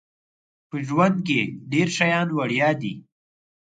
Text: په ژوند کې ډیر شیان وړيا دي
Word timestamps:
په 0.69 0.75
ژوند 0.87 1.15
کې 1.27 1.39
ډیر 1.71 1.87
شیان 1.97 2.27
وړيا 2.33 2.69
دي 2.81 2.93